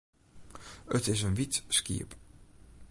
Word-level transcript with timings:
It 0.97 1.05
is 1.13 1.21
in 1.27 1.35
wyt 1.37 1.55
skiep. 1.77 2.11